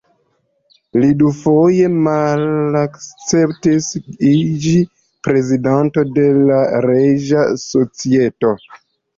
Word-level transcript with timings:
Li 1.01 1.09
dufoje 1.17 1.89
malakceptis 2.07 3.89
iĝi 4.31 4.73
Prezidanto 5.29 6.07
de 6.17 6.27
la 6.51 6.59
Reĝa 6.89 7.47
Societo. 7.67 8.55